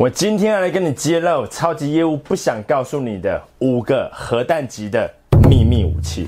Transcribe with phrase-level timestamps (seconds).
[0.00, 5.06] 我今天要来跟你揭露超级业务不想告诉你的五个核弹级的
[5.46, 6.26] 秘密武器。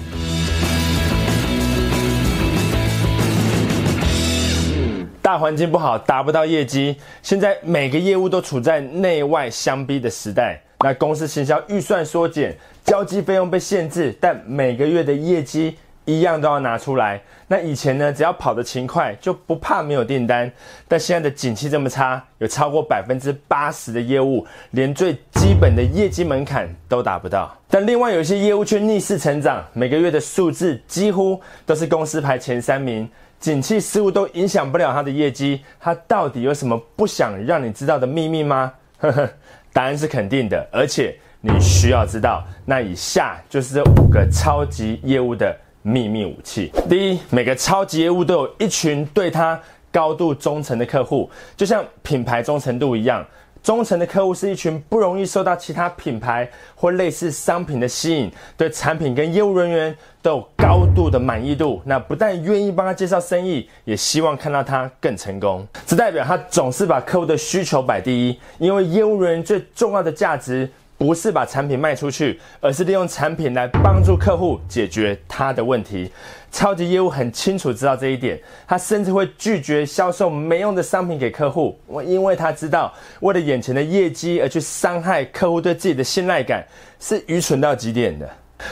[5.23, 6.95] 大环境不好，达不到业绩。
[7.23, 10.61] 现在每个业务都处在内外相逼的时代。
[10.81, 12.55] 那公司行销预算缩减，
[12.85, 15.79] 交际费用被限制，但每个月的业绩。
[16.05, 17.21] 一样都要拿出来。
[17.47, 20.51] 那以前呢，只要跑得勤快，就不怕没有订单。
[20.89, 27.55] 但现在的景气这么差，有超过百分之八十的业务连最基本的业绩门槛都达不到。
[27.69, 33.09] 但另外有一些业务却逆势成长，每个月的数字几乎都是公司排前三名。
[33.39, 38.73] 景气失误都影响不了他的业绩，他到底有什么不想让你知道的秘密吗？
[38.99, 39.29] 呵呵，
[39.73, 42.45] 答案是肯定的，而且你需要知道。
[42.65, 45.55] 那以下就是这五个超级业务的。
[45.83, 46.73] 秘密武器。
[46.89, 49.61] 第一，每个超级业务都有一群对他
[49.91, 53.25] 高度忠诚的客户，就像品牌忠诚度一样。
[53.63, 61.81] 忠诚的客户是一群不容易受到其他品牌或类似商品的吸引，对产品跟业务人员都有高度的满意度。
[61.85, 65.65] 那不但愿意帮他介绍生意，也希望看到他更成功。
[65.87, 70.69] 这代表他总是把客户的需求摆第一，因为业务人员最重要的价值。
[70.99, 76.11] 不是把产品卖出去，而是利用产品来帮助客户解决他的问题。
[76.53, 86.65] 超级业务很清楚知道这一点，他甚至会拒绝销售没用的商品给客户，因为他知道为了眼前的业绩而去伤害客户对自己的信赖感
[87.01, 88.29] 是愚蠢到极点的。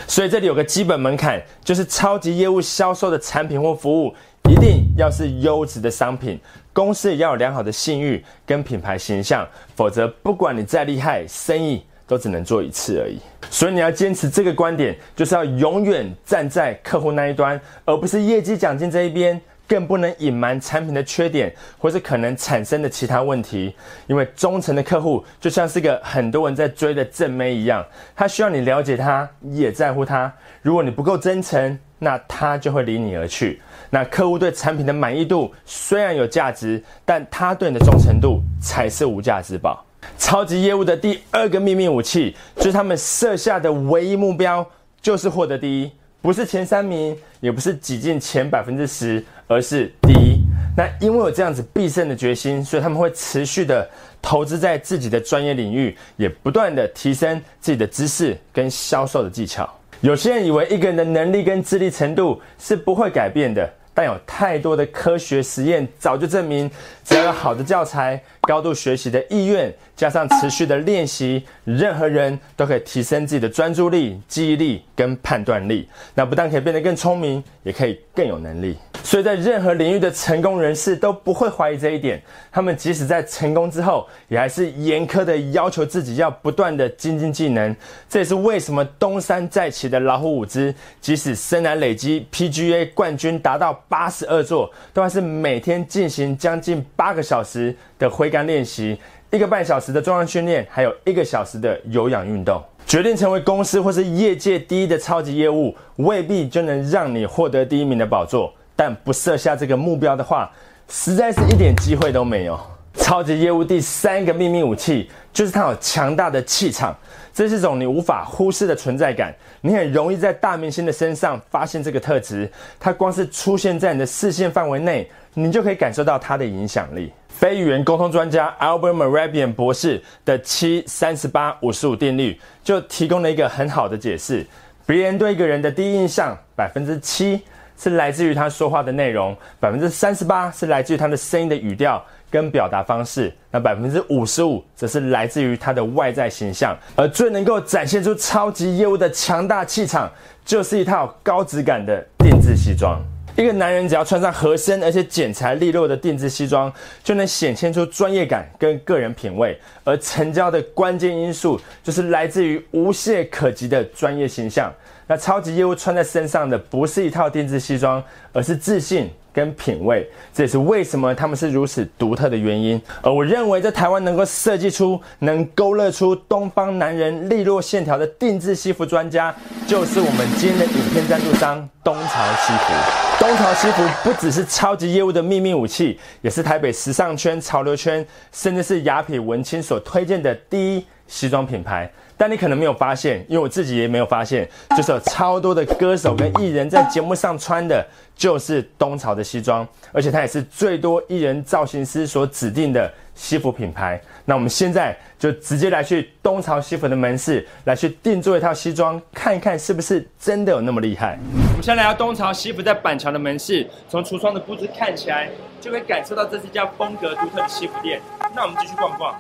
[0.07, 4.15] 所以这里有个基本门槛，就是超级业务销售的产品或服务
[4.49, 6.39] 一定要是优质的商品，
[6.73, 11.83] 公司也要有良好的信誉跟品牌形象，否则不管你再厉害，生意。
[12.11, 23.73] 都只能做一次而已，所以你要坚持这个观点，就是要永远站在客户那一端，而不是业绩奖金这一边，更不能隐瞒产品的缺点或是可能产生的其他问题。
[24.09, 27.87] 因为忠诚的客户就像是个很多人在追的正妹一样，
[28.17, 30.35] 他需要你了解他，也在乎他。
[30.63, 33.63] 如果你不够真诚，那他就会离你而去。
[33.89, 39.87] 那客户对产品的满意度虽然有价值，但他对你的忠诚度才是无价之宝。
[40.19, 44.67] 超级业务的第二个秘密武器，就是他们设下的唯一目标，
[45.01, 45.91] 就是获得第一，
[46.23, 50.41] 不是前三名，也不是挤进前百分之十，而是第一。
[50.77, 53.89] 那因为有这样子必胜的决心，所以他们会持续的
[54.23, 59.69] 投资在自己的专业领域，也不断的提升自己的知识跟销售的技巧。
[60.01, 63.71] 有些人以为一个人的能力跟智力程度是不会改变的。
[63.93, 66.71] 但有太多的科学实验早就证明，
[67.05, 75.89] 只要有好的教材、高度学习的意愿，加上持续的练习，任何人都可以提升自己的专注力、记忆力跟判断力。
[76.15, 78.77] 那不但可以变得更聪明，也可以更有能力。
[79.03, 82.23] 所以在任何领域的成功人士都不会怀疑这一点。
[82.53, 87.75] 他们即使在成功之后，也还是严苛的要求自己要不断的精进技能。
[88.09, 98.97] 这也是为什么东山再起的老虎伍兹，即使深来累积 PGA 冠军达到八十二座，都还是每天进行将近八个小时的挥杆练习，
[99.31, 102.63] 一个半小时的重量训练，还有一个小时的有氧运动。
[102.87, 108.53] 决定成为公司或是业界第一的超级业务，未必就能让你获得第一名的宝座。
[108.81, 110.51] 但不设下这个目标的话，
[110.89, 112.59] 实在是一点机会都没有。
[112.95, 116.97] 超级业务第三个秘密武器就是它有强大的气场，
[117.31, 119.35] 这是一种你无法忽视的存在感。
[119.61, 127.13] 你很容易在大明星的身上发现这个特质，它光是出现在你的视线范围内，你就可以感受到它的影响力。
[127.29, 134.47] 非语言沟通专家 Albert Merabian 博士的七三十八五十五定律就提供了一个很好的解释：
[134.87, 137.43] 别人对一个人的第一印象，百分之七。
[137.83, 146.77] 是来自于他说话的内容，百分之三十八是来自于他的声音的语调跟表达方式，那百分之五十五则是来自于他的外在形象。
[146.95, 150.13] 而最能够展现出超级业务的强大气场，
[150.45, 153.03] 就是一套高质感的定制西装。
[153.37, 156.71] 一个男人只要穿上合身而且剪裁利落的定制西装，
[157.03, 159.59] 就能显现出专业感跟个人品味。
[159.85, 164.71] 而成交的关键因素，就是来自于无懈可击的专业形象。
[165.11, 168.01] 那超级业务穿在身上的不是一套定制西装，
[168.33, 172.81] 而是自信跟品味，这也是为什么他们是如此独特的原因。
[173.03, 179.35] 而我认为，在台湾能够设计出能勾勒出东方男人利落线条的定制西服专家，
[179.67, 182.73] 就是我们今天的影片赞助商东潮西服。
[183.19, 191.91] 东潮西服不只是超级业务的秘密武器，也是台北时尚圈、潮流圈，甚至是雅痞文青所推荐的第一西装品牌。
[192.17, 194.47] 但你可能没有发现，因为我自己也没有发现，
[194.77, 197.83] 就是有超多的歌手跟艺人在节目上穿的，
[198.15, 203.99] 就是东潮的西装，而且它也是最多艺人造型师所指定的西服品牌。
[204.27, 211.19] 那我们现在就直接来去东潮西服的门市，来去定做一套西装，看一看是不是真的有那么厉害。
[211.53, 217.99] 我们先来到东潮西服在板桥的门市，从橱窗的布置看起来，就可以感受到这是一家风格独特的西服店。
[218.37, 219.19] 那我们继续逛逛。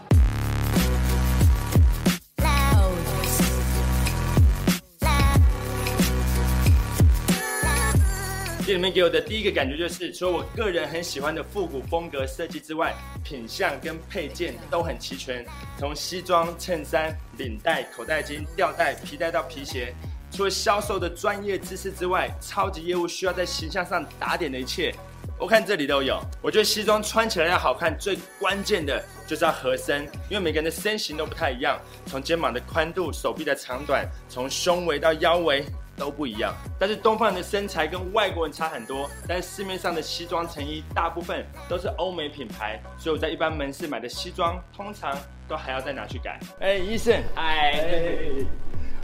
[8.70, 12.94] 店里面给我的第一个感觉就是，除了我个人很喜欢的复古风格设计之外，
[13.24, 15.44] 品相跟配件都很齐全，
[15.76, 19.92] 从西装、衬衫、领带、口袋巾、吊带、皮带到皮鞋。
[20.30, 24.94] 除了销售的专业知识之外，超级业务需要在形象上打点的一切，
[25.36, 26.20] 我看这里都有。
[26.40, 31.76] 我觉得西装穿起来要好看，最关键的就是要合身，因为每个人的身形都不太一样，
[32.06, 35.64] 从肩膀的宽度、手臂的长短，从胸围到腰围。
[36.00, 39.08] 都不一样，但是东方人的身材跟外国人差很多。
[39.28, 45.14] 但是市面上的西装成衣大部分都是欧美品牌，所以我在一般门市买的西装，通常
[45.46, 46.40] 都还要再拿去改。
[46.60, 47.74] 哎，医生，嗨。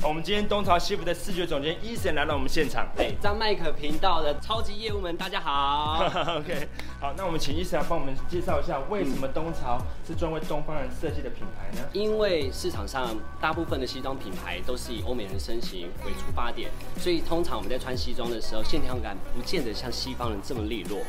[0.02, 2.86] 我们今天东潮西服的视觉总监伊森来到我们现场。
[2.98, 6.04] 哎，张麦克频道的超级业务们，大家好。
[6.38, 6.68] OK，
[7.00, 11.82] 好，那我们请伊森来帮我们介绍一下，为什么东潮是专为东方人设计的品牌呢？
[11.94, 21.00] 因为市场上大部分的西装品牌都是以欧美人身形为出发点，所以通常我们在穿西装的时候，线条感不见得像西方人这么利落，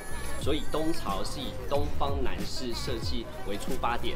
[0.42, 4.16] 所以东潮是以东方男士设计为出发点。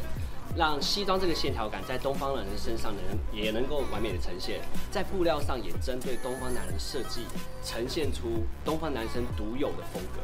[0.56, 3.03] 让西装这个线条感在东方人身上能
[3.33, 4.59] 也能够完美的呈现，
[4.92, 7.21] 在布料上也针对东方男人设计，
[7.63, 10.19] 呈现出东方男生独有的风格。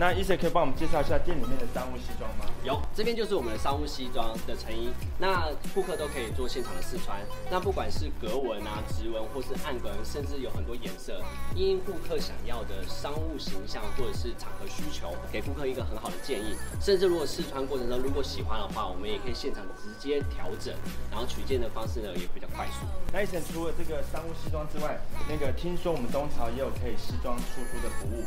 [0.00, 2.44] 那医生可以帮我们介绍一下店里面的商务西装吗？
[2.62, 7.18] 有，这边就是我们的商务西装的成衣，那顾客都可以做现场的试穿。
[7.50, 11.20] 那不管是格纹啊、直纹或是暗格纹，甚至有很多颜色，
[11.56, 16.54] 因顾客想要的商务形象或者是场合需求，给顾客一个很好的建议。
[16.80, 20.74] 甚至如果试穿过程中如果喜欢的话，我们也可以现场直接调整，
[21.10, 22.86] 然后取件的方式呢也比较快速。
[23.12, 28.24] 那医生除了这个商务西装之外，那个听说我们东潮也有可以西装出租的服务。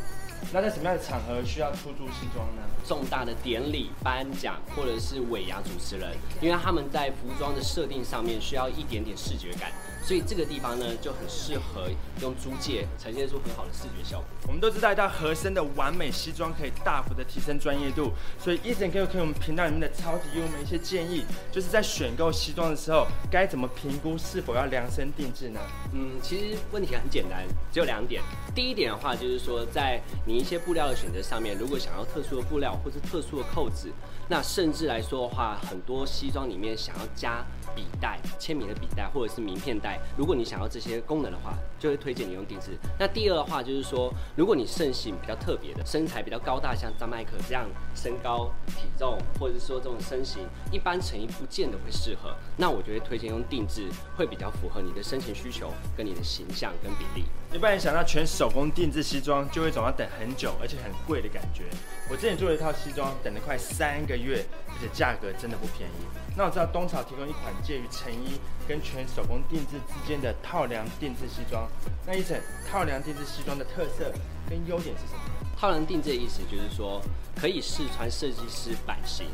[0.52, 2.62] 那在什么样的场合需要出租西装呢？
[2.86, 9.72] 重大的典礼、颁奖或者是尾牙主持人，因为他们在服装的设定上面需要一点点视觉感。
[10.04, 11.88] 所以这个地方呢就很适合
[12.22, 14.26] 用租借呈现出很好的视觉效果。
[14.48, 25.60] 我们都知道一套合身的完美西装可以大幅的提升专业度，所以一整可以给我们频道里面的超级优们一些建议，就是在选购西装的时候该怎么评估是否要量身定制呢？
[25.94, 28.24] 嗯，其实问题很简单，只有两点。
[28.56, 33.92] 第一点的话就是说，在你一些布料的选择上面，如果想要特殊的布料或是特殊的扣子，
[34.32, 37.46] 那甚至来说的话，很多西装里面想要加
[37.76, 40.00] 笔袋、签名的笔袋或者是名片袋。
[40.16, 42.78] 如果你想要这些功能的话，就会推荐你用定制。
[42.98, 52.34] 那第二的话就是说，如果你身形比较特别的，身材比较高大，像张麦克这样身高体重，或者是说这种身形，一般成衣不见得会适合。
[52.56, 57.26] 那我就会推荐用定制，会比较符合你的身形需求跟你的形象跟比例。
[57.54, 61.64] 一般人想到全手工定制西装，就会总要等很久，而且很贵的感觉。
[62.10, 66.06] 我之前做了一套西装，等了快三个月，而且价格真的不便宜。
[66.38, 71.68] 那我知道东草提供一款介于成衣跟全手工定制之间的套量定制西装。
[72.06, 72.40] 那一层
[72.70, 74.12] 套量定制西装的特色
[74.50, 75.20] 跟优点是什么？
[75.58, 77.02] 套量定制的意思就是说，
[77.36, 79.28] 可以试穿设计师版型，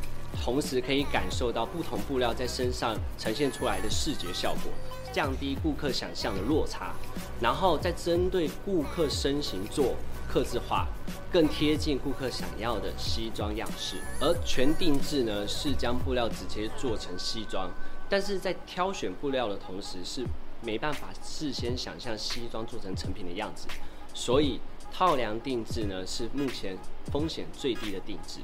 [0.43, 4.71] 同时可以感受到不同布料在身上呈现出来的视觉效果，
[5.13, 6.93] 降低顾客想象的落差，
[7.39, 9.95] 然后再针对顾客身形做。
[10.27, 10.87] 刻字化，
[11.31, 13.97] 更贴近顾客想要的西装样式。
[14.19, 17.69] 而全定制呢，是将布料直接做成西装，
[18.09, 20.25] 但是在挑选布料的同时，是
[20.61, 23.67] 没办法事先想象西装做成成品的样子。
[24.13, 24.59] 所以
[24.91, 26.77] 套量定制呢，是目前
[27.11, 28.39] 风险最低的定制。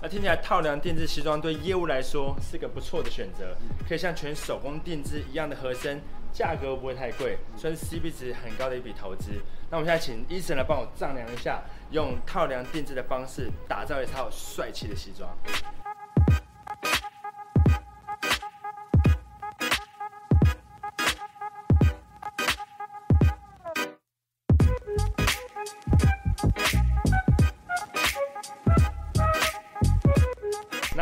[0.00, 3.56] 那听起来套量定制西装对业务来说是个不错的选择，
[3.88, 6.00] 可以像全手工定制一样的合身。
[6.32, 9.32] 价格不会太贵，算是 CP 值很高的一笔投资。
[9.70, 15.28] 那我们现在请医生来帮我丈量一下，用套量定制的方式打造一套帅气的西装。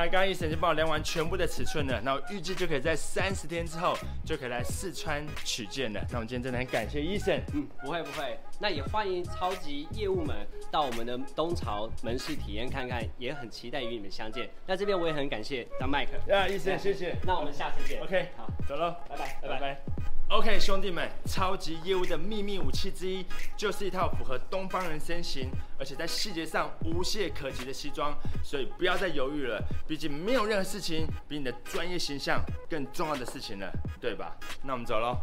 [0.09, 6.01] 刚刚医生已经帮我量完全部的尺寸了，那我预计就可以在三十天之后就可以来试穿取件了。
[6.11, 10.35] 那我们今天真的很感谢医生，嗯，不会不会，那也欢迎超级业务们
[10.71, 14.49] 到我们的东潮门市体验看看，也很期待与你们相见。
[14.67, 20.16] 那这边我也很感谢张麦克，啊，医生谢谢，那我们下次见，OK，好，走喽，拜拜，拜拜。
[20.29, 23.25] OK，兄弟们，超级业务的秘密武器之一，
[23.57, 28.13] 就是一套符合东方人身形，而且在细节上无懈可击的西装。
[28.43, 34.37] 所以不要再犹豫了，毕竟没有任何事情比你的专业形象更重要的事情了，对吧？
[34.65, 35.17] 那我们走喽。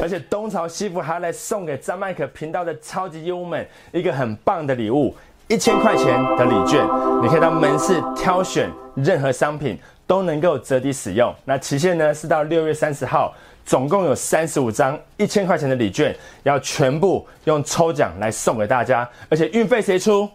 [0.00, 5.16] 而且东潮西服还要来送给张麦克频道的超级业务们一个很棒的礼物，
[5.46, 6.84] 一千块钱的礼券，
[7.22, 9.78] 你可以到门市挑选任何商品，
[10.08, 11.32] 都能够折抵使用。
[11.44, 13.32] 那期限呢是到六月三十号。
[13.70, 16.12] 总共有三十五张一千块钱的礼券，
[16.42, 20.28] 要全部用抽奖来送给大家，而且运费谁出？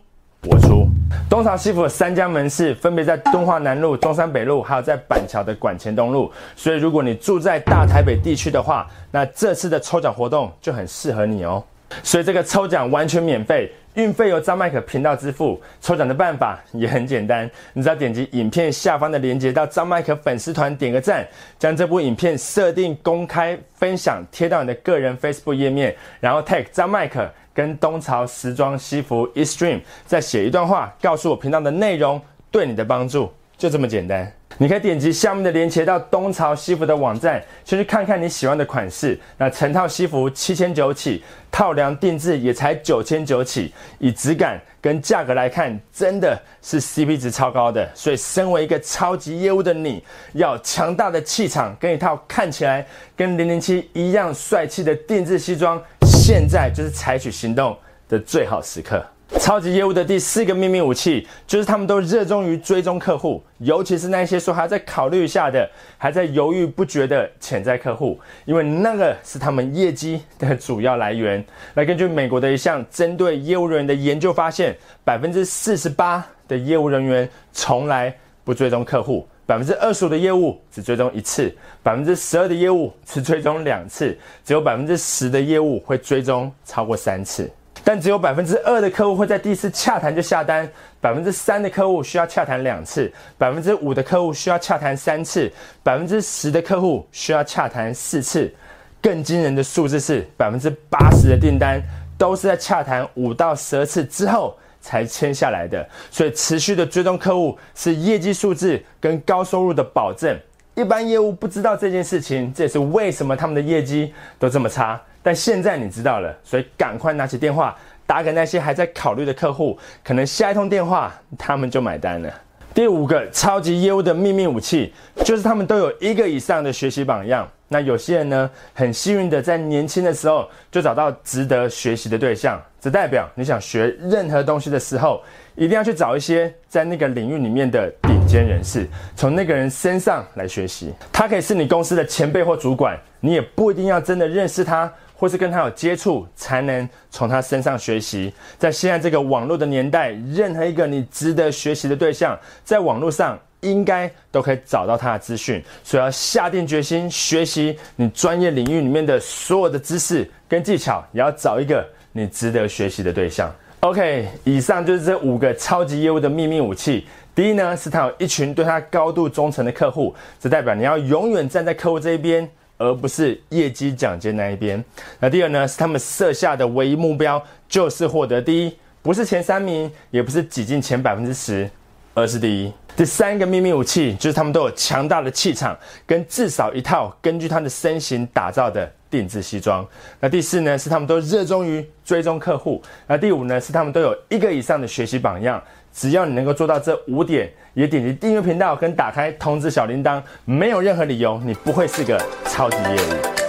[0.44, 0.88] 我出。
[1.30, 6.32] 东潮西服三家门市分别在敦化南路、中山北路，还有在板桥的管前东路。
[6.56, 11.62] 所以如果你住在大台北地区的话，那这次的抽奖活动就很适合你哦。
[12.04, 13.70] 所以这个抽奖完全免费。
[13.96, 21.26] 运费由张麦克频道支付，抽奖的办法也很简单，你只要点击影片下方的链接到张麦克粉丝团点个赞，
[21.58, 32.22] 将这部影片设定公开分享贴到你的个人 Facebook 页面，然后 tag 张麦克跟东潮时装西服 e Stream，再写一段话告诉我频道的内容
[32.52, 34.32] 对你的帮助，就这么简单。
[34.58, 39.20] 你可以点击下面的链接到东潮西服的网站，先去看看你喜欢的款式。
[39.38, 41.22] 那成套西服七千九起，
[41.52, 43.74] 套量定制也才九千九起。
[44.00, 47.90] 以质感跟价格来看，真的是 CP 值超高的。
[47.94, 59.06] 所以，身为一个超级业务的你，要强大的气场跟一套看起来跟零零七一样帅气的定制西装，现在就是采取行动的最好时刻。
[59.40, 71.44] 超级业务的第四个秘密武器，就是他们都热衷于追踪客户，尤其是那些说还在考虑一下的，还在犹豫不决的潜在客户，因为那个是他们业绩的主要来源。
[71.74, 87.50] 来，根据美国的一项针对业务人员的研究发现，百分之四十八的业务人员从来不追踪客户，百分之二十五的业务只追踪一次，百分之十二的业务只追踪两次，只有百分之十的业务会追踪超过三次。
[87.86, 90.68] 但只有百分之二的客户会在第一次洽谈就下单，
[91.00, 95.50] 百分之三的客户需要洽谈两次，百分之五的客户需要洽谈三次，
[95.84, 98.52] 百分之十的客户需要洽谈四次。
[99.00, 101.80] 更惊人的数字是，百分之八十的订单
[102.18, 105.88] 都是在洽谈五到十二次之后才签下来的。
[106.10, 110.36] 所以，持续的追踪客户是业绩数字跟高收入的保证。
[110.74, 115.00] 一般业务不知道这件事情，这也是为什么他们的业绩都这么差。
[115.26, 122.32] 但现在你知道了，所以赶快拿起电话打给那些还在考虑的客户，可能下一通电话他们就买单了。
[122.76, 127.50] 第五个超级业务的秘密武器，就是他们都有一个以上的学习榜样。
[127.70, 135.24] 那有些人呢，很幸运的在年轻的时候就找到值得学习的对象，这代表你想学任何东西的时候，
[135.56, 140.94] 一定要去找一些在那个领域里面的顶尖人士，从那个人身上来学习。
[141.12, 144.94] 他可以是你公司的前辈或主管，你也不一定要真的认识他。
[145.18, 148.34] 或是跟他有接触，才能从他身上学习。
[148.58, 155.64] 在现在这个网络的年代，任何一个你值得学习的对象，在网络上应该都可以找到他的资讯。
[155.84, 163.50] 所以要下定决心学习你专业领域里面的所有的知识跟技巧，也要找一个你值得学习的对象。
[163.80, 167.08] OK，以上就是这五个超级业务的秘密武器。
[167.34, 172.50] 第一呢，是他有一群对他高度忠诚的客户，这代表你要永远站在客户这一边。
[172.78, 174.84] 而不是业绩奖金那一边。
[175.20, 181.70] 那第二呢，是他们设下的唯一目标就是获得第一，不是前三名，也不是挤进前百分之十，
[182.14, 182.72] 而是第一。
[182.96, 189.88] 第三个秘密武器就是他们都有强大的气场，跟至少一套根据他的身形打造的定制西装。
[190.20, 192.82] 那第四呢，是他们都热衷于追踪客户。
[193.08, 195.62] 那第五呢，是他们都有一个以上的学习榜样。
[195.94, 203.45] 只要你能够做到这五点，也点击订阅频道跟打开通知小铃铛，没有任何理由你不会是个超级业务。